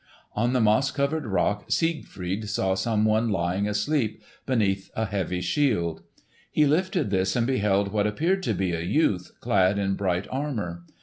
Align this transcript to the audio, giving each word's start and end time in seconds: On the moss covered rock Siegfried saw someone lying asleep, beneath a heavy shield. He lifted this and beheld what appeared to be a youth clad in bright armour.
On 0.33 0.53
the 0.53 0.59
moss 0.59 0.89
covered 0.89 1.27
rock 1.27 1.65
Siegfried 1.71 2.49
saw 2.49 2.73
someone 2.73 3.29
lying 3.29 3.67
asleep, 3.67 4.23
beneath 4.47 4.89
a 4.95 5.05
heavy 5.05 5.41
shield. 5.41 6.01
He 6.49 6.65
lifted 6.65 7.11
this 7.11 7.35
and 7.35 7.45
beheld 7.45 7.89
what 7.91 8.07
appeared 8.07 8.41
to 8.45 8.55
be 8.55 8.71
a 8.71 8.81
youth 8.81 9.31
clad 9.41 9.77
in 9.77 9.93
bright 9.93 10.25
armour. 10.31 10.85